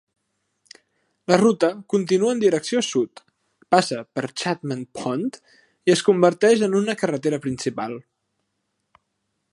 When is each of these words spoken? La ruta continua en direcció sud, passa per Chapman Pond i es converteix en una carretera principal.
La 1.31 1.37
ruta 1.41 1.69
continua 1.95 2.31
en 2.35 2.41
direcció 2.43 2.81
sud, 2.87 3.21
passa 3.75 4.01
per 4.19 4.25
Chapman 4.43 4.83
Pond 5.01 5.37
i 5.51 5.95
es 5.99 6.03
converteix 6.11 6.67
en 6.71 6.77
una 6.83 6.97
carretera 7.03 7.43
principal. 7.47 7.99